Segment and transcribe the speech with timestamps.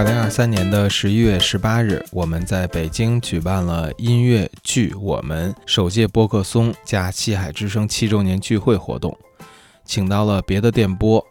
[0.00, 9.14] 二零二三年的十一月十八日，我们在北京举办了音乐剧《我们》首届播客松加西海之声七周年聚会活动，
[9.84, 11.22] 请到了别的电波、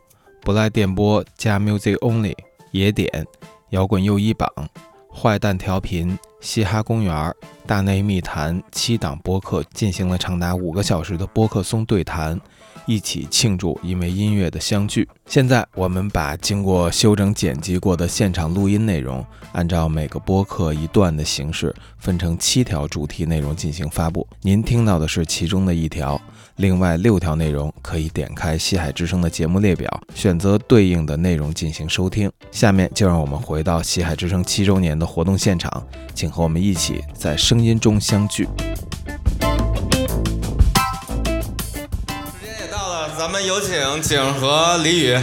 [0.42, 2.36] 不赖电波加 Music Only、
[2.70, 3.26] 野点、
[3.72, 4.48] 摇滚又一榜、
[5.12, 7.34] 坏蛋调频、嘻哈公园、
[7.66, 12.40] 大内密谈七档播客，进行了长达五个小时的播客松对谈。
[12.86, 15.08] 一起庆祝因为音乐的相聚。
[15.26, 24.28] 现在我们把经过修整剪辑过的现场录音内容，按照每个播客一段的形式，分成七条主题内容进行发布。
[24.42, 26.20] 您听到的是其中的一条，
[26.56, 32.32] 另外六条内容可以点开西海之声的节目列表，选择对应的内容进行收听。
[32.52, 38.48] 下面就让我们回到西海之声七周年的活动现场，请和我们一起在声音中相聚。
[43.20, 45.20] 咱们有请景和李宇。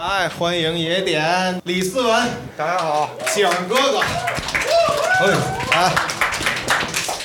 [0.00, 4.00] 哎，欢迎野点李思文，大家好，景哥哥。
[5.20, 5.26] 哎，
[5.72, 6.13] 哎。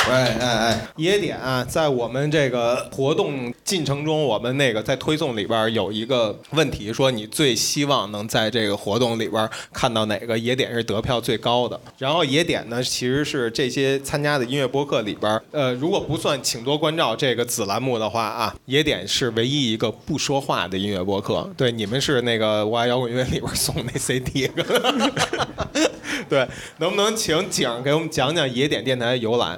[0.09, 0.87] 哎哎哎！
[0.95, 11.79] 野点啊，在我们这个活动进程中，我们那个在推送里边有一个问题，说你最希望能在这个活动里边看到哪个野点是得票最高的。
[11.99, 21.47] 然后野点呢，其实是这些参加的音乐播客里边，呃，如果不算请多关照这个子栏目的话啊，野点是唯一一个不说话的音乐播客。
[21.55, 24.49] 对，你们是那个我爱摇滚乐里边送那 CD。
[26.27, 29.57] 对，能不能请景给我们讲讲野点电台的由来？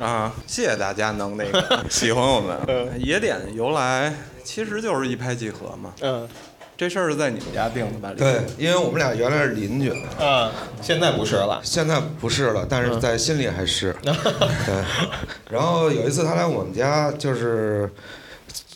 [0.00, 2.58] 啊，谢谢大家能那个 喜欢我们。
[2.98, 5.92] 野点由来其实就是一拍即合嘛。
[6.00, 6.26] 嗯，
[6.76, 8.12] 这事儿是在你们家定的吧？
[8.16, 9.92] 对，因为我们俩原来是邻居。
[10.18, 11.60] 嗯，现在不是了。
[11.62, 13.94] 现在不是了，但是在心里还是。
[14.02, 14.84] 对。
[15.50, 17.88] 然后有一次他来我们家，就是。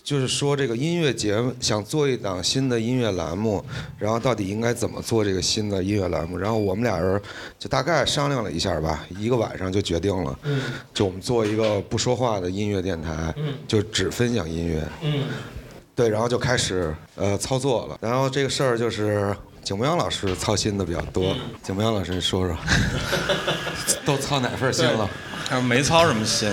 [0.05, 3.65] 就是说这个音乐节目想做一档新的音乐栏目，
[3.99, 6.37] 然后到底应该怎么做这个新的音乐栏目？
[6.37, 7.19] 然后我们俩人
[7.59, 10.39] 就大概商量了一下吧，一个晚上就决定了，
[10.93, 13.35] 就我们做一个不说话的音乐电台，
[13.67, 14.87] 就只分享音乐。
[15.95, 17.97] 对，然后就开始呃操作了。
[18.03, 22.55] 然后这个事儿就是景博阳老师操心的比较多，景博阳老师说说，
[24.05, 25.09] 都操哪份心了？
[25.63, 26.53] 没操什么心，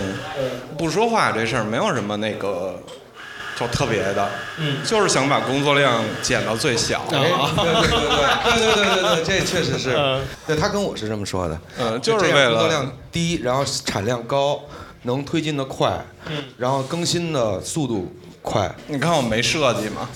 [0.77, 2.81] 不说话这事儿没有什么那个。
[3.67, 7.03] 特别的，嗯，就是想把工作量减到最小。
[7.09, 14.59] 对对对对对对对对，这确实是，对他跟我是这么说的，嗯，就是为了工作量低，然后产量高，
[15.03, 18.73] 能推进的快，嗯，然后更新的速度快。
[18.87, 20.09] 你看我没设计嘛，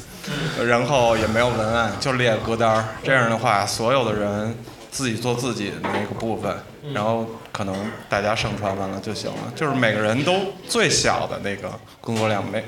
[0.65, 4.55] 然后也没有文案，就列歌单这样的话，所有的人
[4.91, 6.55] 自己做自己的那个部分，
[6.93, 7.25] 然后。
[7.55, 7.73] 可能
[8.09, 10.33] 大家上传完了就行了，就是每个人都
[10.67, 12.61] 最小的那个工作量没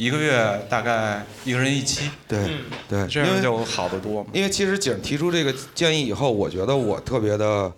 [0.00, 2.38] 一个月大概一个人一期，对
[2.88, 4.26] 对，这样就好得多。
[4.32, 7.70] 因为其实景提出这个建议以后，我觉得我特别的，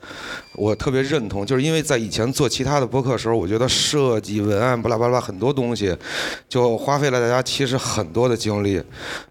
[0.54, 5.96] 我特别认同，就是因为在以前做其他的播客的时候，我觉得设计文案巴拉巴拉很多东西，
[6.48, 8.80] 就花费了大家其实很多的精力。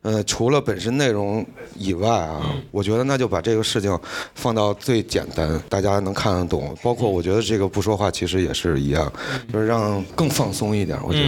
[0.01, 1.45] 呃，除了本身内容
[1.77, 2.41] 以外啊，
[2.71, 3.97] 我觉得那就把这个事情
[4.35, 6.75] 放到最简单，大家能看得懂。
[6.83, 9.09] 包括我觉得这个不说话其实也是一样，
[9.53, 10.99] 就是让更放松一点。
[11.05, 11.25] 我觉得。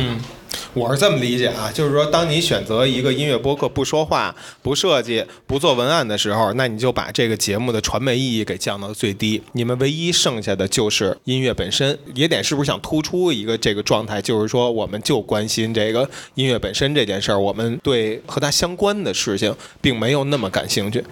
[0.73, 9.41] 我是这么理解啊，就是说，当你选择一个音乐播客不说话、不设计、不做文案的时候，那你就把这个节目的传媒意义给降到最低。
[9.53, 11.97] 你们唯一剩下的就是音乐本身。
[12.15, 21.03] 野点是不是想突出一个这个状态，就是说，我们就关心这个音乐本身这件事儿，我们对和它相关的事情并没有那么感兴趣，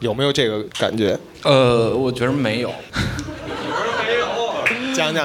[0.00, 1.18] 有没有这个感觉？
[1.42, 2.72] 呃，我觉得没有。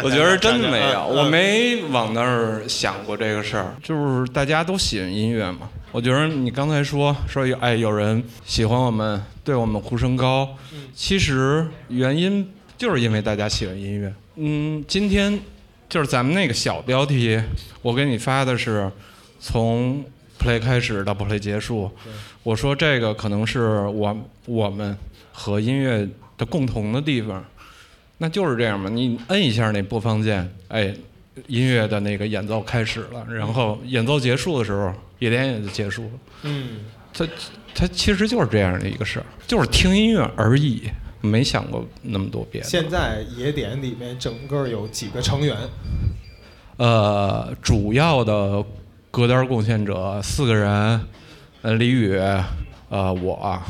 [0.04, 3.76] 我觉得真的没有，我没往那儿想过这个事儿。
[3.84, 5.70] 就是大家都喜欢音乐嘛。
[5.92, 10.50] 我觉得你刚才说说有哎有人喜欢我们，对我们呼声高，
[10.94, 14.14] 其实原因就是因为大家喜欢音乐。
[14.36, 15.40] 嗯，今天
[15.88, 17.42] 就是咱们那个小标题，
[17.82, 18.92] 我给你发的是
[19.40, 20.04] 从
[20.38, 21.90] play 开始到 play 结束。
[22.44, 24.98] 我说这个可能是我我们
[25.32, 26.06] 和音乐
[26.38, 27.44] 的共同的地方。
[28.18, 30.94] 那就是这样嘛，你摁一下那播放键，哎，
[31.48, 36.12] 音乐的那个演奏开始了，然后演奏结束的时候，夜点也就结束了。
[36.44, 36.80] 嗯，
[37.14, 37.28] 它
[37.74, 40.84] 它其实就是这样的一个事儿，就是听音乐而已，
[41.20, 42.68] 没想过那么多别的。
[42.68, 45.58] 现在夜点里面整个有几个成员？
[46.78, 48.64] 呃，主要的
[49.12, 51.02] 歌单贡献者四个人，
[51.64, 52.18] 呃，李宇，
[52.88, 53.62] 呃，我，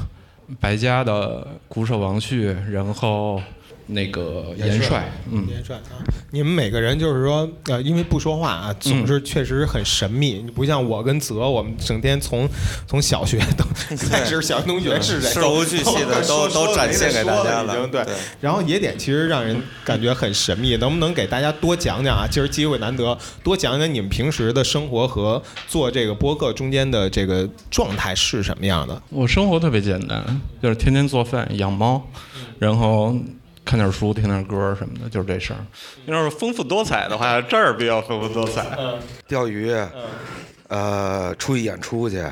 [0.59, 3.41] 白家的鼓手王旭，然后。
[3.88, 6.02] 那个元帅，嗯，元帅啊，
[6.32, 10.42] 你们每个人就是说，呃，因为不说话啊，总是确实很神秘。
[10.44, 12.50] 你不像我跟泽，我们整天从
[12.88, 13.96] 从小学都开
[14.26, 17.88] 始，小学同学是谁，事无巨细的都都展现给大家了。
[17.88, 18.04] 对，
[18.42, 22.28] 然后野点其实让人感觉很神秘，能不能给大家多讲讲啊？
[22.30, 29.00] 今儿机会难得，多讲讲你们平时的生活和做这个播客中间的这个状态是什么样的？
[29.10, 32.02] 我生活特别简单，就是天天做饭、养猫，
[32.58, 33.16] 然后。
[33.65, 35.59] 看点书，听点歌什么的，就是这事儿。
[36.06, 38.77] 要是丰富多彩的话，这儿比较丰富多彩。
[39.27, 39.75] 钓鱼，
[40.67, 42.23] 呃，出去演出去，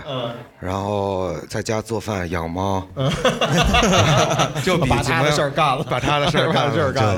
[0.60, 2.88] 然后在家做饭、养猫，
[4.64, 6.68] 就比把他的事儿干了，把他的事儿干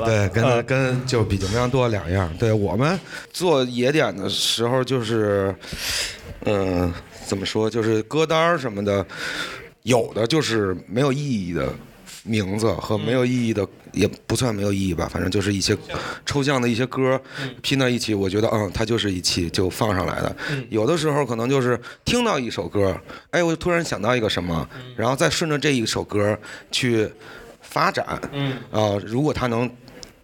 [0.08, 2.34] 对，跟跟就比九阳多两样。
[2.38, 2.98] 对我们
[3.32, 5.54] 做野点的时候，就是，
[6.44, 6.92] 嗯，
[7.26, 9.04] 怎么说，就是歌单什么的，
[9.82, 11.68] 有的就是没有意义的。
[12.28, 13.64] 名字和没有意义的
[13.96, 15.76] 也不算没有意义吧，反正就是一些
[16.24, 17.20] 抽象的一些歌
[17.62, 20.36] 拼到一起，我觉得嗯，它就是一期就放上来的。
[20.68, 22.94] 有的时候可能就是听到一首歌，
[23.30, 26.38] 哎，我突然想到一个什么，然后再顺着这一首歌
[26.70, 27.10] 去
[27.62, 28.06] 发展。
[28.32, 29.68] 嗯啊，如果它能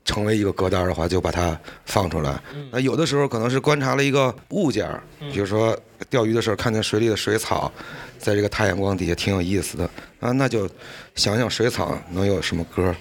[0.05, 2.41] 成为一个歌单的话，就把它放出来。
[2.71, 4.89] 那有的时候可能是观察了一个物件，
[5.33, 5.79] 比如说
[6.11, 7.71] 钓鱼的时候看见水里的水草。
[8.19, 9.85] 在这个太阳光底下挺有意思的
[10.21, 10.71] 啊，那就
[11.17, 12.95] 想想水草能有什么歌，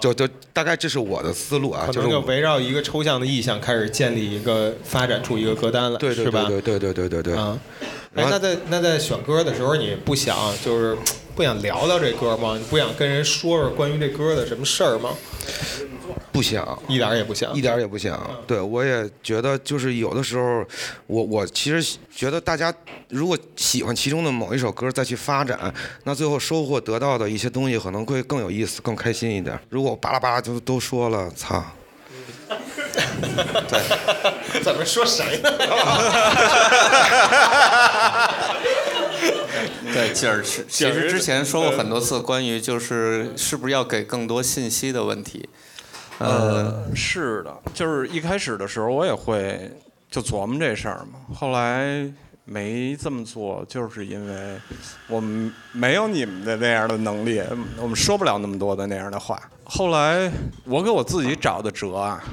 [0.00, 6.46] 就就大概这是我的思路啊，就是围绕一个抽象的意象开始建立一个发展出一个歌单了，是吧？
[6.48, 7.36] 对对对对对对。
[7.36, 7.56] 啊，
[8.16, 10.98] 哎，那在那在选歌的时候，你不想就是
[11.36, 12.56] 不想聊聊这歌吗？
[12.58, 15.10] 你不想跟人说说关于这歌的什么事儿吗？
[16.36, 18.20] 不想，一点也不想，一点也不想。
[18.46, 20.62] 对，我也觉得，就是有的时候，
[21.06, 22.72] 我我其实觉得，大家
[23.08, 25.72] 如果喜欢其中的某一首歌，再去发展，
[26.04, 29.58] 那最后收获得到的一些东西可能会更有意思、更开心一点。
[29.70, 31.64] 如果巴拉巴拉就都说了，操！
[33.68, 35.50] 对，怎么说谁呢？
[39.92, 40.66] 对，劲儿是。
[40.68, 45.48] 其实之前说过很多次，关于就是是不是要给更多信息的问题。
[46.18, 49.70] 呃，是的，就是一开始的时候我也会
[50.10, 52.10] 就琢磨这事儿嘛，后来
[52.44, 54.58] 没这么做，就是因为
[55.08, 57.42] 我们没有你们的那样的能力，
[57.78, 59.38] 我们说不了那么多的那样的话。
[59.64, 60.32] 后来
[60.64, 62.24] 我给我自己找的辙啊，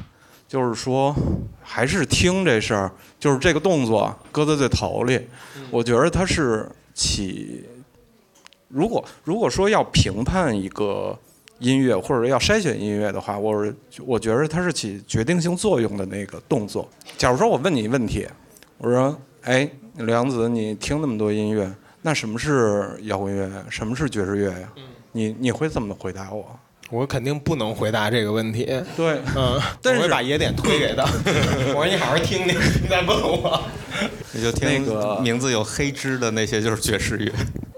[0.47, 1.13] 就是说
[1.61, 5.27] 还是听这事儿，就是这个动作搁在最头里，
[5.69, 7.65] 我觉得它是起，
[8.69, 11.19] 如果如果说要评判一个。
[11.59, 16.87] 音乐或者要筛选音乐的话，我是我觉得它是起决定性作用的那个动作。
[17.17, 18.27] 假如说我问你问题，
[18.77, 21.71] 我说：“哎，梁子，你听那么多音乐，
[22.01, 23.49] 那什么是摇滚乐？
[23.69, 24.69] 什么是爵士乐呀？”
[25.15, 26.59] 你你会怎么回答我？
[26.89, 28.65] 我肯定不能回答这个问题。
[28.95, 31.03] 对，嗯， 我会把野点推给他。
[31.69, 33.63] 我说你好好听听，你再问我。
[34.33, 37.31] 你就听那个名字有黑枝的那些就是爵士乐。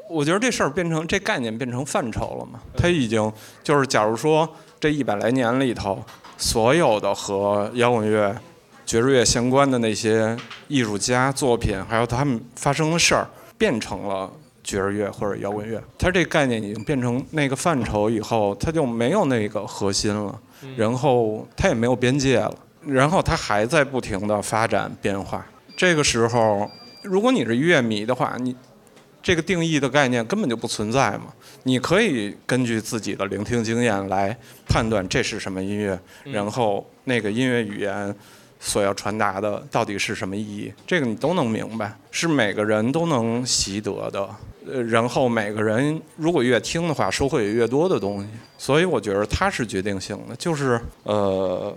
[0.09, 2.54] 我觉得这事儿变成这概念变成范畴了嘛？
[2.85, 3.33] 它已经
[3.63, 4.47] 就是，假如说
[4.79, 5.99] 这一百来年里头，
[6.37, 8.31] 所有的和摇滚乐、
[8.85, 10.37] 爵士乐相关的那些
[10.67, 13.27] 艺术家作品，还有他们发生的事儿，
[13.57, 14.31] 变成了
[14.63, 20.39] 爵士乐或者摇滚乐，它这概念已经变成那个范畴以后，它就没有那个核心了，
[20.77, 22.53] 然后它也没有边界了，
[22.85, 25.43] 然后它还在不停的发展变化。
[25.75, 26.69] 这个时候，
[27.01, 28.55] 如果你是乐迷的话，你。
[29.25, 31.33] 这个定义的概念根本就不存在嘛？
[31.63, 38.15] 你可以根据自己的聆听经验来判断这是什么音乐，然后那个音乐语言
[38.59, 44.29] 所要传达的到底是什么意义，这个你都能明白，是每个人都能习得的。
[44.71, 48.29] 呃，然后每个人如果越听的话，收获也越多的东西。
[48.59, 51.75] 所以我觉得它是决定性的，就是呃，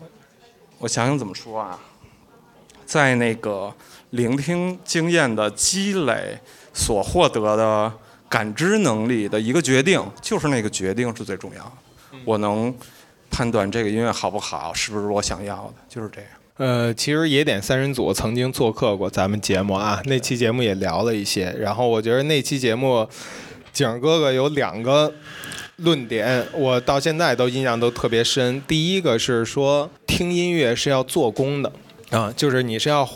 [0.80, 1.80] 我想想怎么说啊，
[2.84, 3.72] 在那个
[4.10, 6.38] 聆听经验的积累。
[6.72, 7.92] 所获得的
[8.28, 11.72] 感知能力的一个决定，就是那个决定是最重要的。
[12.24, 12.74] 我能
[13.30, 16.30] 判断这个音乐好不好，是不是我想要的，就是这样。
[16.56, 21.54] 呃，其实野点三人组曾经做客过咱们节目啊，那期节目也聊了一些。
[21.58, 23.08] 然后我觉得那期节目，
[23.72, 25.12] 景哥哥有两个
[25.76, 28.60] 论点，我到现在都印象都特别深。
[28.66, 31.72] 第一个是说，听音乐是要做工的
[32.10, 33.08] 啊，就是你是要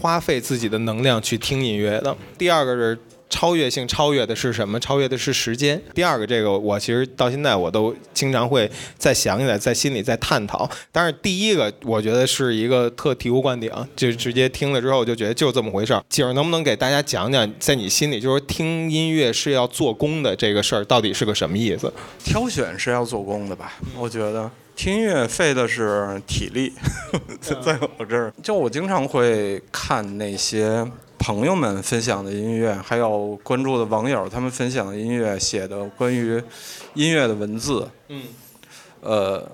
[0.00, 2.16] 花费自己的能量去听音乐的。
[2.36, 2.98] 第二个是。
[3.30, 4.80] 超越性超越的是什么？
[4.80, 5.78] 超越的是时间。
[5.94, 10.68] 第二个，这个我其实到现在我都经常会再想起来，在心里再探讨。
[10.90, 16.02] 但是第一个，我觉得是一个特醍醐灌顶，就直接听了之后就觉得就这么回事儿。
[16.08, 21.92] 景儿能不能给大家讲讲，在你心里就是听音乐是要做工的这个事儿到底是个什么意思？
[22.24, 23.74] 挑选是要做工的吧？
[23.94, 26.72] 我觉得听音乐费的是体力，
[27.42, 30.88] 在我这儿，就我经常会看那些。
[31.18, 36.40] 朋友们分享的音乐，还有关注的网友他们分享的音乐写的关于
[36.94, 38.22] 音乐的文字，嗯，
[39.00, 39.50] 呃，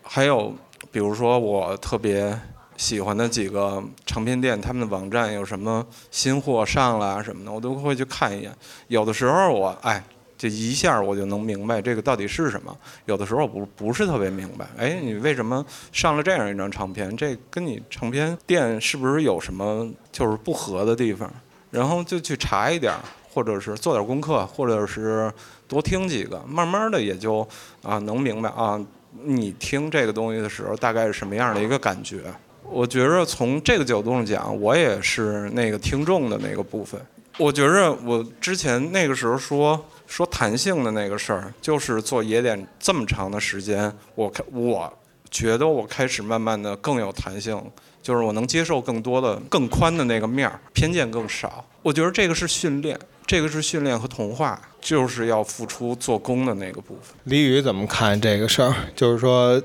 [0.00, 0.54] 还有
[0.92, 2.38] 比如说我特别
[2.76, 8.52] 喜欢的几个唱片店，他们的网站有什么新货上了什么的，我都会去看一眼。
[8.86, 10.00] 有的时候我哎。
[10.38, 12.76] 这一下我就能明白这个到底是什么。
[13.06, 17.16] 有的时候我不不是特别明白，哎，你为什么上了这样一张唱片？
[17.16, 21.32] 这跟你唱片店是不是有什么就是不合的地方？
[21.70, 22.92] 然后就去查一点，
[23.32, 25.32] 或者是做点功课，或者是
[25.66, 27.46] 多听几个，慢慢的也就
[27.82, 28.78] 啊能明白啊，
[29.24, 32.20] 你听这个东西的时候大概是什么样的一个感觉。
[32.62, 37.00] 我觉着从这个角度上讲，我也是那个听众的那个部分。
[37.38, 39.82] 我觉着我之前那个时候说。
[40.06, 44.92] 说弹性的那个事儿，就是做野点这么长的时间，我开我
[45.30, 47.60] 觉得我开始慢慢的更有弹性，
[48.02, 51.64] 就是我能接受更多的、更宽的那个面儿，偏见更少。
[51.82, 57.14] 我觉得这个是训练，这个是训练和同化，就是要付出做工的那个部分。
[57.24, 58.74] 李宇怎么看这个事儿？
[58.94, 59.60] 就是说，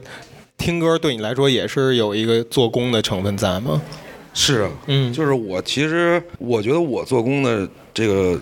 [0.57, 3.81] 听歌对你来说也是有一个做工的成分在吗？
[4.33, 8.39] 是，嗯，就是我其实我觉得我做工的这个。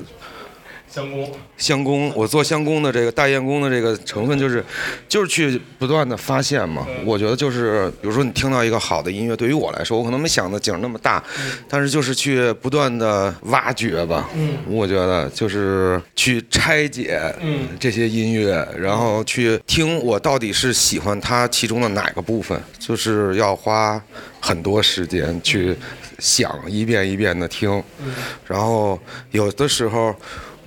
[0.90, 4.64] 相公，相公，我做相公的这个大雁宫的这个成分就是，
[5.08, 6.86] 就是去不断的发现嘛。
[7.06, 11.24] 我觉得就是，比如说你听到一个好的音乐，对于我来说，我可能没想的景那么大，
[11.68, 14.28] 但是就是去不断的挖掘吧。
[14.34, 17.22] 嗯，我觉得就是去拆解
[17.80, 24.02] 这些音乐，然后去听我到底是喜欢它其中的哪个部分，就是要花
[24.40, 25.78] 很多时间去
[26.18, 27.82] 想一遍一遍的听，
[28.48, 30.16] 然后有的时候。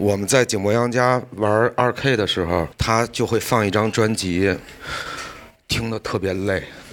[0.03, 4.53] 我们在景博洋家玩二 K 的时候，他就会放一张专辑，
[5.73, 6.63] 听得特别累。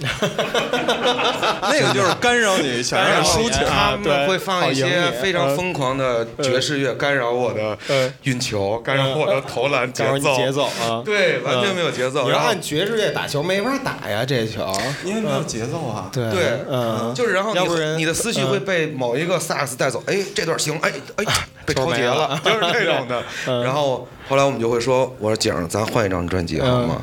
[1.62, 3.60] 那个就是干扰你， 想让抒情。
[3.68, 7.76] 他们会放一些非常疯狂的爵士乐，干扰我的
[8.22, 10.34] 运球，干扰我的投篮节奏。
[10.34, 12.24] 节奏啊， 对，完全没有节奏。
[12.24, 14.66] 你要按爵士乐打球，没法打呀，这球，
[15.04, 16.08] 因为没有节奏啊。
[16.10, 17.60] 对对，嗯，就是然后你
[17.98, 20.02] 你的思绪会被某一个萨克斯带走。
[20.06, 21.24] 哎，这段行，哎哎，
[21.66, 23.22] 被超节了，就是那种的。
[23.62, 27.02] 然后后来我们就会说，我说景，咱换一张专辑好吗？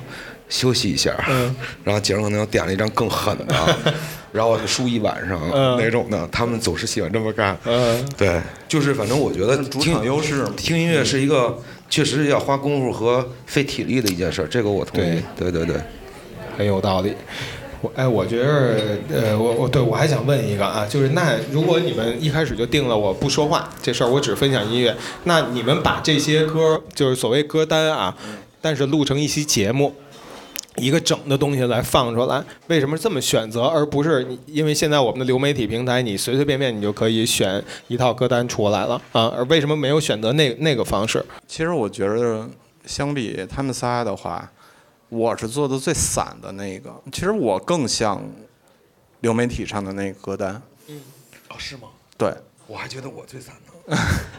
[0.50, 1.13] 休息一下，
[1.84, 3.75] 然后景儿可能又点了一张更狠的，
[4.32, 5.39] 然后输一晚上
[5.77, 6.27] 那种的。
[6.32, 7.58] 他们总是喜欢这么干。
[8.18, 11.58] 对，就是反正我觉得主场优势，听音乐是一个
[11.89, 15.22] 确实是要花功夫和费体力的一件事，这个我同意。
[15.36, 15.75] 对对对，
[16.58, 17.13] 很有道理。
[17.80, 28.16] 我哎，我觉得呃，我我对我还想问一个啊，就是那如果你们一开始就定了我不说话这事儿，我只分享音乐，那你们把这些歌就是所谓歌单啊，
[28.62, 29.94] 但是录成一期节目。
[30.77, 39.27] 一个整的东西来放出来，为什么这么选择，而不是因为现在我们的流媒体平台，你随随便便你就可以选一套歌单出来了啊？
[39.36, 41.25] 而为什么没有选择那那个方式？
[41.48, 42.48] 其实我觉得，
[42.86, 44.51] 相比他们仨的话，
[45.10, 46.93] 我是做的最散的那个。
[47.12, 48.24] 其实我更像
[49.22, 50.62] 流媒体上的那个歌单。
[50.88, 51.01] 嗯，
[51.50, 51.88] 哦，是吗？
[52.17, 52.31] 对，
[52.67, 53.98] 我还觉得我最散呢。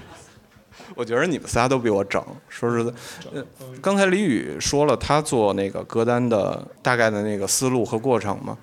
[0.94, 2.92] 我觉得你们仨都比我整，说实在，
[3.80, 8.56] 刚才李宇说了他做那个歌单的大概的那个思路和过程嘛，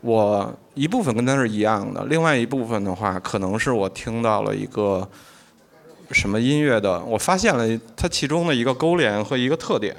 [0.00, 5.08] 我一部分跟他是一样的，另外一部分的话，可能是我听到了一个
[6.10, 9.96] 什么音乐的，我发现了它其中的一个勾连和一个特点，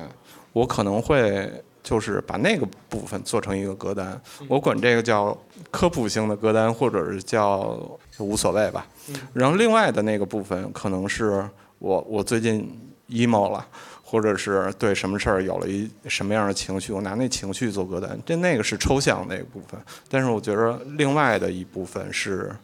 [0.53, 1.49] 我可能会
[1.81, 5.35] 就是把那个部分做成一个歌单，我管这个叫
[5.71, 7.79] 科普性的歌单，或者是叫
[8.19, 8.85] 无所谓吧，
[9.33, 11.43] 然后另外的那个部分可能是。
[11.79, 12.69] 我我最近
[13.09, 13.65] emo 了，
[14.03, 19.79] 或者是对什么事儿有了一什么样的情绪，我拿那情绪做歌单，这那个是抽象那个部分。
[20.09, 22.55] 但是我觉得另外的一部分是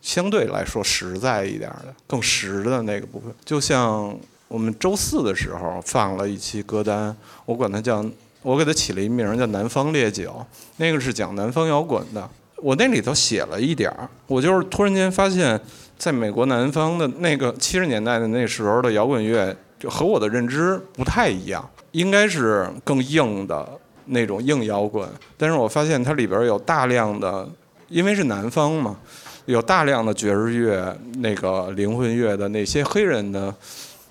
[0.00, 3.32] 相对来说实在一点的，更实的那个部分。
[3.44, 4.16] 就像
[4.48, 8.04] 我们周四的时候放了一期歌单，我管它叫，
[8.42, 10.30] 我给它起了一名叫《南方烈酒》，
[10.78, 12.28] 那个是讲南方摇滚的。
[12.62, 15.60] 我那里头写了一点儿，我就是突然间发现。
[15.98, 23.64] 在美国南方的那个七十年代的那时候的摇滚乐，就和我的认知不太一样，应该是更硬的
[24.06, 25.08] 那种硬摇滚。
[25.36, 27.48] 但是我发现它里边有大量的，
[27.86, 28.96] 因为是南方嘛，
[29.44, 33.54] 有大量的爵士乐、那个灵魂乐的那些黑人的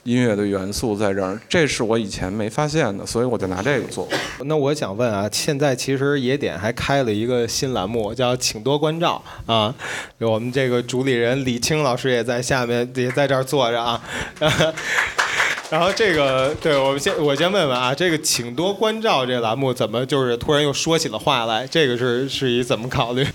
[0.03, 4.07] 音乐的元素在这儿，这是我以前没发现的，所以我就拿这个做。
[4.45, 9.73] 那我想问啊，现在其实野点还开了一个新栏目，叫“请多关照”啊。
[10.19, 14.01] 我们这个主理人李青老师也在下面，也在这儿坐着啊。
[15.69, 21.67] 然后这个，对我们先，我先问问啊，这个“请多关照”这栏目怎么就是突然又说起了话来？
[21.67, 23.25] 这个是是以怎么考虑？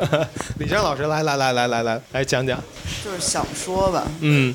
[0.58, 2.58] 李青老师，来来来来来来来讲讲。
[3.04, 4.04] 就是想说吧。
[4.20, 4.54] 嗯。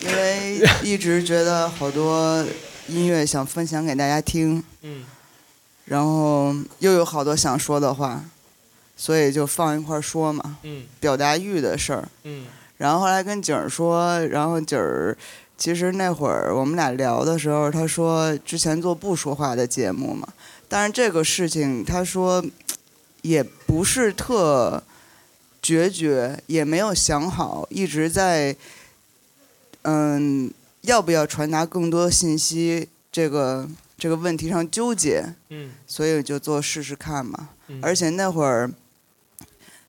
[0.00, 2.44] 因为一直觉得好多
[2.86, 5.04] 音乐想分享给大家听，嗯，
[5.86, 8.24] 然后又有好多想说的话，
[8.96, 15.16] 所以就放一块说嘛，嗯，表达欲的事儿，嗯，然后后来跟景儿说，然后景儿
[15.56, 20.28] 其实那会儿我们俩聊的时候，他说之前做不说话的节目嘛，
[20.68, 22.44] 但是这个事情他说
[23.22, 24.82] 也不是特
[25.60, 28.54] 决绝，也没有想好，一直在。
[29.82, 30.50] 嗯，
[30.82, 32.88] 要不要传达更多信息？
[33.10, 33.66] 这个
[33.96, 35.34] 这个问题上纠结。
[35.48, 35.70] 嗯。
[35.86, 37.50] 所以就做试试看嘛。
[37.68, 37.78] 嗯。
[37.80, 38.70] 而且那会儿，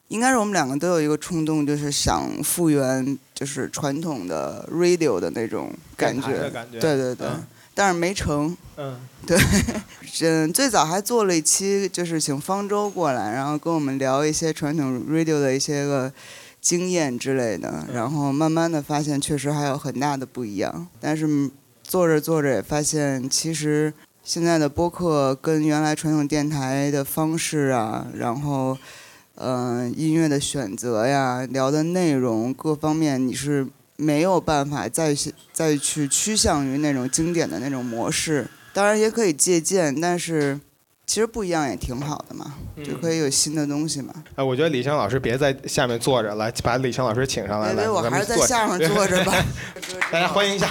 [0.07, 6.49] 应该是我们两个都有一个冲动，就是想复原，就是传统的 radio 的那种感觉。
[6.49, 6.79] 感觉。
[6.79, 7.27] 对对对。
[7.73, 8.55] 但是没成。
[8.77, 8.99] 嗯。
[9.25, 9.37] 对。
[10.21, 16.11] 嗯，最早还做了一期，就是请方舟过来，然后跟我们聊一些传统 radio 的一些个。
[16.61, 20.87] 经验之类的，然后慢慢的发现确实还有很大的不一样。
[20.99, 21.49] 但是
[21.83, 28.77] 做着做着也发现，其实现在的播客跟原来传统电台的方式啊，然后
[29.35, 35.15] 嗯音乐的选择呀、聊的内容各方面，你是没有办法再
[35.53, 38.47] 再去趋向于那种经典的那种模式。
[38.73, 40.59] 当然也可以借鉴，但是。
[41.09, 42.53] 其实不一样也挺好的嘛，
[42.85, 44.13] 就可以有新的东西嘛。
[44.35, 47.73] 哎，我觉得李湘老师别在下面坐着，来把李湘老师请上来。
[47.73, 49.33] 来，我还是在下面坐着吧。
[50.13, 50.69] 大家欢迎一下。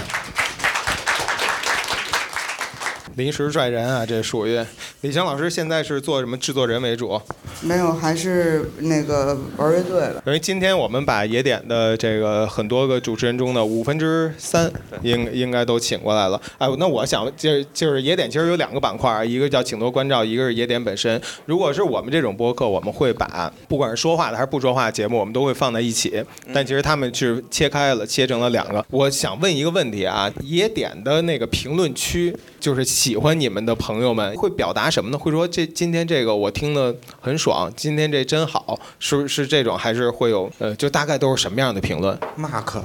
[3.18, 4.64] 临时拽人啊，这属于
[5.00, 7.20] 李强老师现在是做什么制作人为主？
[7.62, 10.22] 没有，还是那个玩乐队了。
[10.24, 14.70] 因为今天我们把野点的这个很多个主持人中的五分之三
[15.02, 16.40] 应应该都请过来了。
[16.58, 21.20] 哎，那我想就是就是野点其实有两个板块，一个叫请多关照，一个是野点本身。
[21.44, 26.24] 如果是我们这种播客，我们会把不管是说话的还是不说话的节目，我们都会放在一起。
[26.54, 28.86] 但其实他们是切开了，切成了两个。
[28.90, 32.32] 我想问一个问题啊，野点的那个评论区。
[32.60, 35.16] 就是喜欢你们的朋友们会表达什么呢？
[35.16, 42.82] 会说这今天这个我听的很爽，今天这真好，是是这种还是会有呃，就大概都是什么样的评论？Mark，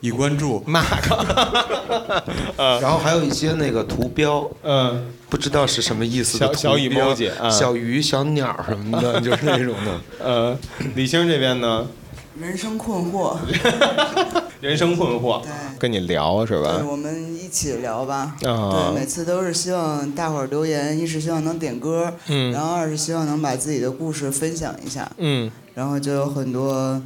[0.00, 0.62] 已关注。
[0.64, 1.10] Mark，
[2.56, 10.00] 然后还有一些那个图标，嗯，不知道是什么意思的小雨猫姐，小鱼、小鸟什么的，就是那种的。
[10.24, 10.56] 呃，
[10.94, 11.84] 李星这边呢？
[12.40, 13.36] 人生困惑。
[14.60, 16.78] 人生困惑，对，跟你聊是吧？
[16.78, 18.34] 对，我们一起聊吧。
[18.40, 18.50] 对，
[18.98, 27.02] 每次都是希望大伙儿留言，一是希望能点歌，嗯，然后二是希望能把自己的故事分享一下，嗯，然后就有很多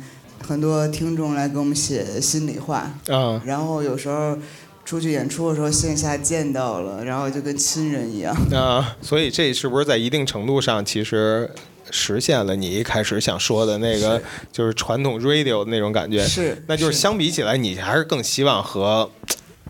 [0.46, 4.38] 很多听众来给我们写心里话，啊，然后有时候
[4.84, 8.32] 出去演出的时候线下见到了，然后就跟亲人一样。
[8.52, 11.50] 啊，所以这是不是在一定程度上其实？
[11.90, 14.20] 实现了你一开始想说的那个，
[14.52, 16.24] 就是传统 radio 的那种感觉。
[16.24, 19.10] 是，那就是相比起来，你还是更希望和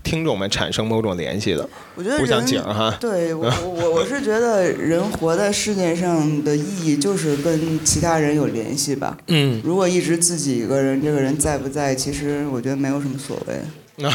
[0.02, 1.68] 听众们产生某种联系的。
[1.94, 2.96] 我觉得不像景哈。
[3.00, 9.18] 对我我我是觉得人活在世界上的意义就是跟其他人有联系吧。
[9.26, 9.60] 嗯。
[9.64, 13.60] 如果一直自己一个人，这个人在不在，其实我觉得没有什么所谓。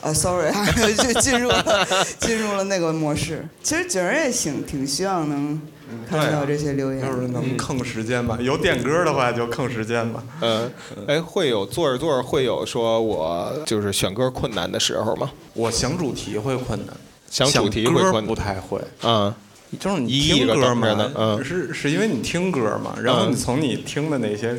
[0.00, 0.50] 啊，sorry，
[0.98, 1.86] 就进入了
[2.18, 3.46] 进入了那个模式。
[3.62, 5.60] 其实景儿也挺挺希望能。
[6.08, 8.38] 看到这些留言，要是能坑时间吧。
[8.40, 10.22] 有点歌的话就坑时间吧。
[10.40, 10.70] 嗯，
[11.06, 15.30] 哎，会有做着做着会有说我就是选歌困难的时候吗？
[15.54, 16.96] 我想主题会困难，
[17.30, 18.80] 想主题会困难，不太会。
[19.02, 19.34] 嗯，
[19.78, 24.56] 就是你听歌嘛，嗯，是是因为你听歌嘛，然后你从你听的那些。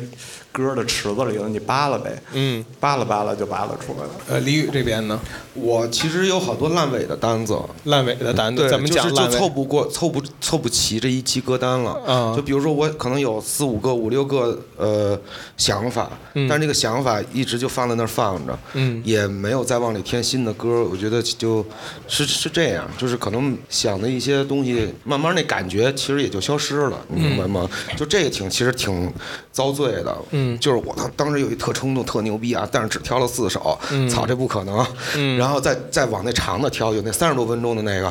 [0.54, 4.10] 歌的池子里头，你扒拉呗，嗯，扒拉扒拉就扒拉出来了。
[4.28, 5.18] 呃，李宇这边呢，
[5.52, 9.12] 我其实有好多烂尾的单子，烂尾的单子怎么讲？
[9.12, 11.90] 就凑不过，凑不凑不齐这一期歌单了。
[12.06, 15.20] 啊，就比如说我可能有四五个、五六个呃
[15.56, 16.08] 想法，
[16.48, 20.84] 但是这个想法一直就放在那儿放着，嗯，也没有再往里添新的歌。
[20.84, 21.66] 我觉得就
[22.06, 27.68] 是是这样，就是可能想的一些东西，慢慢那感觉其实也就消失了，你明白吗？
[27.96, 29.12] 就这个挺其实挺
[29.50, 30.16] 遭罪的。
[30.30, 30.43] 嗯。
[30.52, 34.84] 嗯，就是我当当时有一特冲动、特牛逼啊，但是只挑了四首，嗯操，这不可能。
[35.16, 38.10] 嗯然后再再往那长的挑，有那三十多分钟的那个，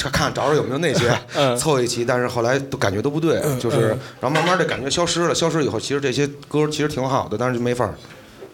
[0.00, 2.04] 看 看找找有没有那些嗯凑一期。
[2.04, 3.88] 但是后来都感觉都不对，就是
[4.20, 7.88] 然后慢慢的感觉消失了，消失以后，其实这些歌其实挺好的，但是就没法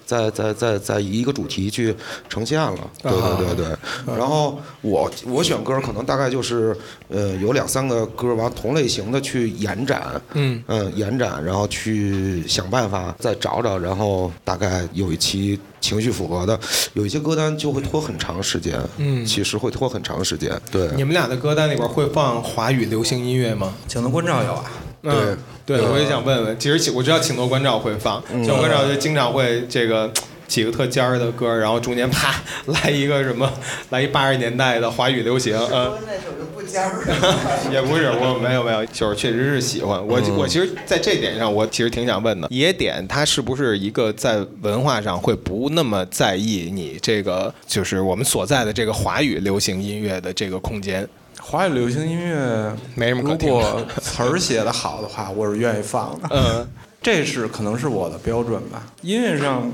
[0.02, 0.12] 儿。
[0.12, 1.94] 再再再再以一个主题去
[2.28, 4.16] 呈现了，对对对对。
[4.16, 6.76] 然后我我选歌可能大概就是
[7.08, 16.58] 呃有两三个歌，完同类型的去延展，嗯嗯延展，然后去想办法再找找，然后大概有一期情绪符合的，
[16.94, 20.88] 有一些歌单就会拖很长时间，嗯其实会拖很长时间，对。
[20.96, 23.72] 你们俩的歌单里边会放华语流行音乐吗？
[23.88, 24.64] 请的关照有啊，
[25.02, 25.36] 嗯，
[25.66, 30.10] 对，我也想问问，其实请我知道请多关照会放，请多关照就经常会这个
[30.46, 32.34] 几个特尖儿的歌，然后中间啪
[32.66, 33.52] 来一个什么，
[33.90, 35.98] 来一八十年代的华语流行，嗯。
[36.06, 37.02] 那首就不尖儿。
[37.72, 40.20] 也不是，我没有没有，就是确实是喜欢我。
[40.36, 51.08] 我其实在这点上，我其实挺想问的，野点它是不是一个在文化上会不那么在意你这个，就是我们所在的这个华语流行音乐的这个空间？
[51.44, 56.28] 华语流行音乐没什么可如果词儿写的好的话，我是愿意放的。
[56.30, 56.66] 嗯，
[57.02, 58.86] 这是可能是我的标准吧。
[59.02, 59.70] 音乐上，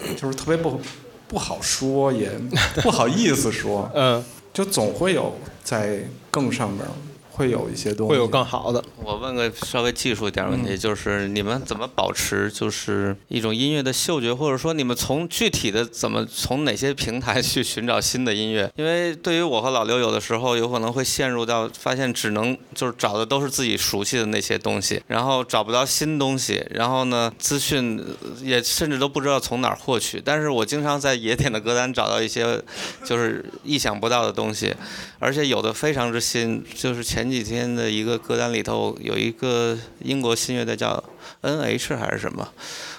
[0.00, 0.80] 呃就是特别不
[1.26, 2.30] 不好说，也
[2.82, 5.98] 不好意思说， 嗯，就总会有在
[6.30, 6.92] 更上边儿
[7.42, 8.82] 会有一些东西，会有更好的。
[9.02, 18.70] 我问个稍微技术一点问题，就是你们怎么保持就是一种音乐的嗅觉，或者说你们从具体的怎么从哪些平台去寻找新的音乐？
[18.76, 30.22] 因为对于我和老刘，有的时候有可能会陷入到发现只能就是找的都是自己熟悉的那些东西，然后找不到新东西，然后呢资讯呃也甚至都不知道从哪儿获取。
[30.24, 32.62] 但是我经常在野点的歌单找到一些
[33.04, 34.72] 就是意想不到的东西，
[35.18, 41.02] 而且有的非常之新，就是前几天的一个歌单里头有一个英国新乐队叫
[41.40, 42.46] N.H 还是什么，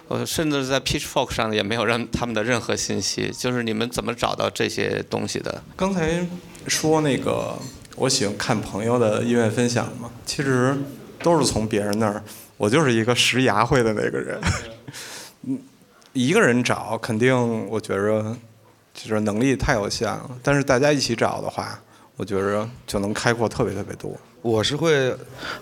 [0.08, 3.32] 我甚至在 Pitchfork 上也没有让他们的任何信息。
[3.32, 5.64] 就是你们怎么找到这些东西的？
[5.78, 6.28] 刚才
[6.68, 7.58] 说那个，
[7.96, 10.76] 我喜欢看朋友的音乐分享嘛，其实
[11.20, 12.22] 都是从别人那儿，
[12.58, 14.42] 我就是一个拾牙慧的那个人。
[15.44, 15.60] 嗯，
[16.14, 18.36] 一个人找肯定，我觉着
[18.94, 21.82] 就是能力太有限了，但是大家一起找的话，
[22.16, 24.16] 我觉着就能开阔特别特别多。
[24.42, 25.16] 我是会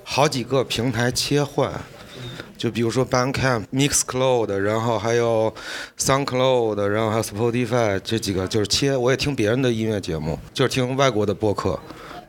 [0.04, 1.72] 好几个平台切换，
[2.58, 5.54] 就比如说 Bandcamp、Mixcloud，然后还有
[5.98, 8.98] SoundCloud，然后还有 Spotify 这几个就是切。
[8.98, 11.80] 我也听别人的音乐节目，就是听外国的播客。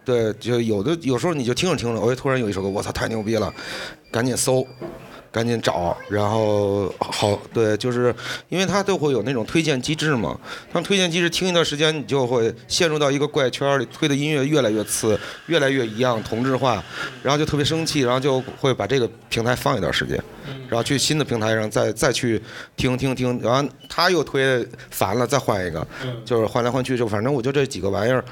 [0.05, 3.53] 对，就有的有时候你就听着听着，我突然有一首歌，我操，太牛逼了，
[4.11, 4.67] 赶紧搜。
[5.33, 8.15] 赶紧找，然后好对，就是
[8.51, 10.39] 因为它都会有那种推荐机制嘛。
[10.71, 16.85] 当推荐机制听一段时间，你就会陷入到一个怪圈里，推的音乐越来越次，越来越一样，同质化，
[17.23, 20.23] 然后就特别生气，然后就会把这个平台放一段时间，
[20.69, 22.39] 然后去新的平台上再再去
[22.77, 25.87] 听听听，然后他又推烦了，再换一个，
[26.27, 28.23] 就是换来换去，就反正我就这几个玩意儿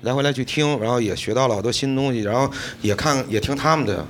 [0.00, 4.02] 来回来去听，然后也学到了好多新东西，然后也看也听他们的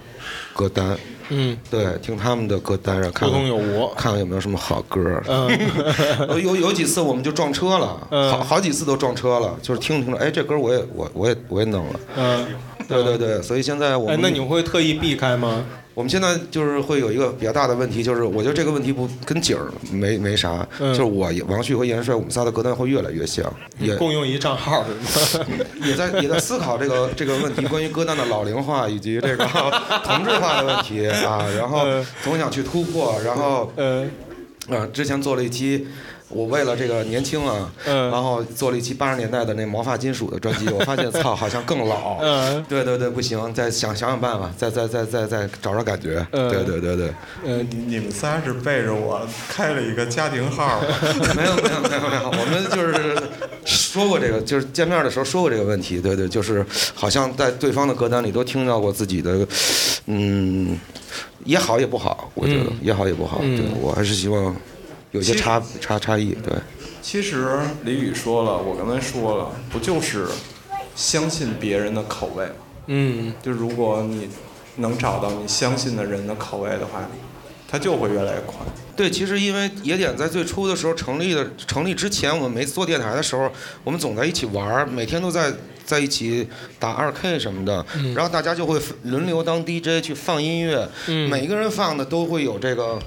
[0.55, 0.97] 歌单。
[1.31, 3.29] 嗯，对，听他们的歌单，然后看。
[3.31, 5.23] 看看有没有什么好歌。
[5.27, 5.49] 嗯，
[6.31, 12.01] 有有有几次我们就撞车了，嗯好好几次都撞车了，就是听着听着，哎，这歌我也我我也我也弄了。
[12.17, 12.47] 嗯，
[12.89, 15.65] 对对对，所以现在我们，哎那你会特意避开吗？
[15.97, 25.47] 我们现在就是会有一个比较大的问题，就是我觉得这个问题不跟景儿没没啥，嗯就是我王旭和严帅我们仨的歌单会越来越像，也共用一账号是吗？
[25.83, 29.47] 也在也在思考这个这个问题，关于歌单的老龄化以及这个
[30.05, 31.87] 同质化的问题啊，然后
[32.23, 34.05] 总想去突破，然后呃
[34.69, 35.87] 啊，之前做了一期。
[36.29, 42.19] 我为了这个年轻啊，嗯然后做了一期八十年代的那毛发金属的专辑， 我发现操，好像更老。
[42.21, 46.27] 嗯对对对，不行，再想想想办法，再再再再再找找感觉。
[46.33, 50.81] 嗯对对对对，嗯，你你们仨是背着我开了一个家庭号，
[51.37, 53.17] 没有没有没有没有，我们就是
[53.65, 56.01] 说过这个，就是见面的时候说过这个问题。
[56.01, 59.47] 对对，就是好像在对方的歌单里都听到过自己的，
[60.07, 60.77] 嗯，
[61.45, 63.39] 也好也不好，我觉得、嗯也好也不好。
[63.43, 64.55] 嗯对我还是希望
[65.13, 66.35] 有些差差差异。
[66.35, 66.53] 对，
[67.01, 70.27] 其实李宇说了，我刚才说了，不就是
[70.95, 72.53] 相信别人的口味吗？
[72.89, 74.29] 嗯就如果你
[74.77, 77.09] 能找到你相信的人的口味的话，
[77.69, 78.57] 它就会越来越快。
[78.95, 83.51] 对，其实因为野点在最初的时候成立的，成立之前我们没做电台的时候，
[83.85, 85.53] 我们总在一起玩儿，每天都在
[85.85, 92.99] 在一起打二 K 什么的，然后大家就会轮流当 DJ 去放音乐，嗯每个人放的都会有这个。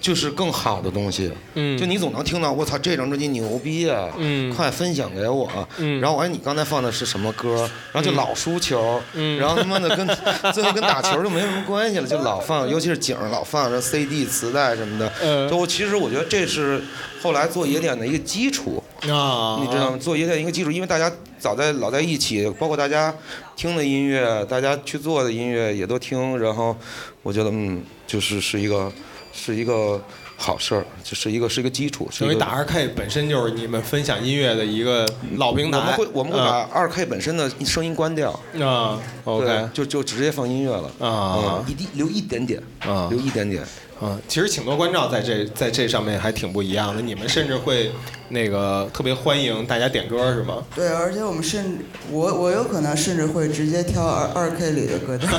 [0.00, 1.30] 就是更好的东西。
[1.54, 5.50] 嗯就你总能听到我操这张专辑牛逼啊，嗯快分享给我。
[5.78, 7.68] 嗯然后我哎你刚才放的是什么歌？
[7.92, 10.06] 然后就老输球，嗯然后他妈的跟
[10.52, 15.12] 最后跟打球就没什么关系了，就老放，尤其是景老放这 CD 磁带什么的。
[15.22, 16.82] 嗯就我其实我觉得这是
[17.22, 18.82] 后来做野点的一个基础。
[19.02, 19.98] 啊，你知道吗？
[19.98, 23.14] 做野点一个基础，因为大家早在老在一起，包括大家
[23.54, 26.74] 听的音乐，大家去做的音乐也都听，然后
[27.22, 28.90] 我觉得嗯，就是是一个
[29.36, 30.02] 是一个
[30.36, 35.78] 好事儿，就是一个是一个基础，因为打二 K 本身就是你们分享音乐的一个老平台。
[35.78, 43.62] 我们会我们会把二 K 本身的声音关掉，嗯啊，OK 对就就直接放音乐了啊嗯一滴留一点点啊留一点点。
[43.98, 47.00] 啊，其实请多关照在这在这上面还挺不一样的。
[47.00, 47.90] 你们甚至会
[48.28, 50.62] 那个特别欢迎大家点歌是吗？
[50.74, 51.78] 对，而且我们甚
[52.10, 55.30] 我我有可能甚至会直接挑二二 K 里的歌单。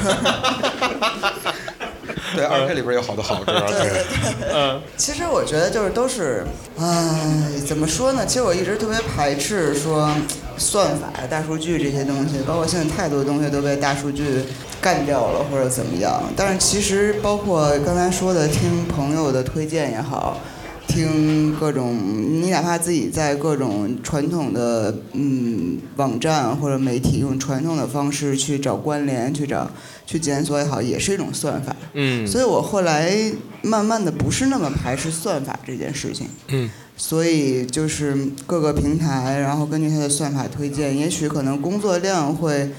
[2.36, 3.63] 对，二 K 里边有好多好歌。
[3.68, 4.06] 对，
[4.54, 6.46] 嗯其实我觉得就是都是，
[6.78, 8.26] 唉，怎么说呢？
[8.26, 10.12] 其实我一直特别排斥说
[10.58, 14.44] 算法、大数据这些东西，包括现在太多东西都被大数据
[14.82, 16.22] 干掉了或者怎么样。
[16.36, 20.40] 但是其实包括刚才说的听朋友的推荐也好，
[20.88, 29.70] 听各种你哪怕自己在各种传统的嗯网站或者媒体用传统的方式去找关联、去找
[30.08, 31.76] 去检索也好，也是一种算法。
[31.93, 33.13] 嗯所以我后来
[33.62, 36.26] 慢慢的不是那么排斥算法这件事情。
[36.48, 36.67] 嗯
[37.00, 42.72] 所以就是各个平台，然后根据它的算法推荐，也许可能工作量会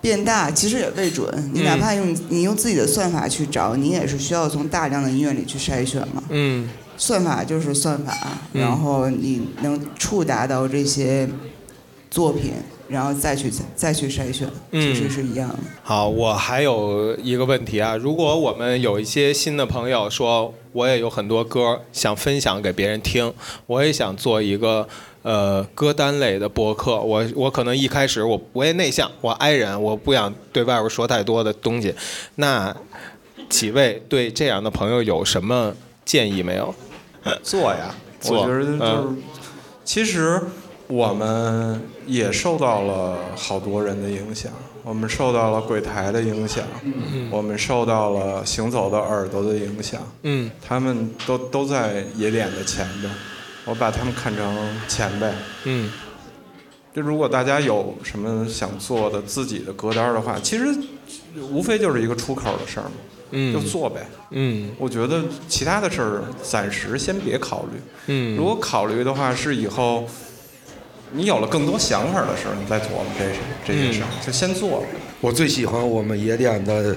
[0.00, 1.50] 变大，其实也未准。
[1.54, 6.24] 你哪怕用你用自己的算法去找，你也是需要从大量的音乐里去筛选嘛。
[6.30, 8.16] 嗯算法就是算法，
[8.52, 11.28] 嗯然后你能触达到这些
[12.10, 12.54] 作品，
[12.92, 15.56] 然后再去再去筛选，其实是一样的。
[15.82, 23.32] 好，我还有一个问题啊，如果我们有一些新的朋友说，我也有很多歌想分享给别人听，
[23.66, 24.86] 我也想做一个
[25.22, 31.94] 呃歌单类的博客，我我可能一开始我我也内向，我 i 人，我不想对外边说太多的东西，
[32.34, 32.76] 那
[33.48, 35.74] 几位对这样的朋友有什么
[36.04, 36.74] 建议没有？
[37.42, 39.22] 做呀，做，我觉得就是，嗯
[39.84, 40.40] 其实
[40.92, 44.52] 我们也受到了好多人的影响，
[44.82, 46.62] 我们受到了柜台的影响，
[47.30, 50.50] 我们受到了行走的耳朵的影响，嗯。
[50.60, 53.10] 他们都都在野点的前边，
[53.64, 55.32] 我把他们看成前辈。
[55.64, 55.90] 嗯。
[56.94, 60.66] 就如果大家有什么想做的自己的歌单的话，其实
[61.40, 62.92] 无非就是一个出口的事儿嘛，
[63.30, 63.50] 嗯。
[63.54, 64.06] 就做呗。
[64.32, 64.68] 嗯。
[64.78, 67.80] 我觉得其他的事儿暂时先别考虑。
[68.08, 70.06] 嗯，如果考虑的话，是以后
[71.12, 74.86] 你有了更多想法的时候，你再琢磨这事这件事儿，就先做了。
[75.20, 76.96] 我最喜欢我们野点的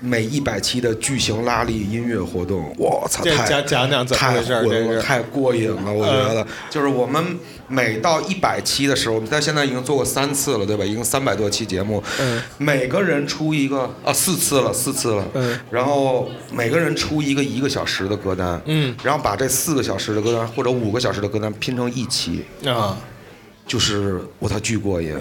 [0.00, 6.46] 每一百期的巨型拉力音乐活动，我操，这太讲讲讲怎么太回事太过瘾了，我觉得。
[6.70, 10.84] 就是我们每到一百期的时候，我们在现在已经做过三次了，对吧？
[10.84, 12.40] 已经三百多期节目，嗯。
[12.58, 15.58] 每个人出一个啊，四次了，四次了，嗯。
[15.68, 18.94] 然后每个人出一个一个小时的歌单，嗯。
[19.02, 22.96] 然后把这四个小时的歌单或者五个小时的歌单拼成一期，啊
[23.66, 25.16] 就是我操巨过瘾。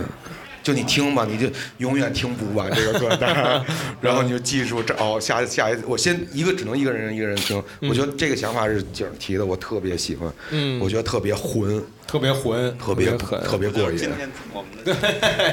[0.61, 1.45] 就你听吧，你就
[1.79, 3.61] 永远听不完这个歌单，
[3.99, 13.97] 然后你就记住这哦，下下一我先一个只能一个人一个人听，我觉得这个想法是景儿提的，我特别喜欢，嗯我觉得特别混，特别混，特别狠，特别过瘾。
[13.97, 14.93] 今天我们的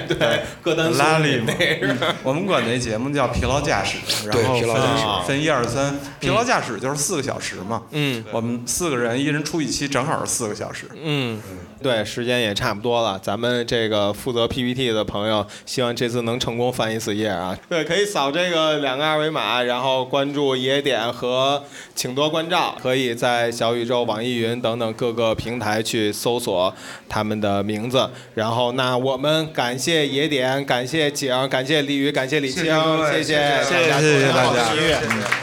[0.08, 3.96] 对 对，各单拉力嘛那是我们管那节目叫疲劳驾驶，
[4.28, 7.82] 然后疲劳驾驶分分一二三，疲劳驾驶就是四个小时嘛。
[7.92, 10.86] 嗯我们四个人，一人出一期，正好是四个小时。
[11.02, 11.40] 嗯，
[11.82, 13.18] 对，时间也差不多了。
[13.22, 17.56] 咱们这个负责 PPT 的朋友，希望这次能成功翻一次页啊。
[17.68, 21.62] 对，可以扫这个两个二维码，然后关注野点和
[21.94, 26.74] 请多关照，可以在小宇宙、网易云等等各个平台去搜索
[27.08, 28.08] 他们的名字。
[28.34, 32.64] 然后，那我们感谢野点，感谢景，感谢李宇，感谢李青，
[33.12, 34.64] 谢谢谢谢谢大家谢谢大家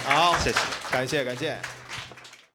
[0.03, 0.57] 好，谢谢，
[0.91, 1.77] 感谢感谢。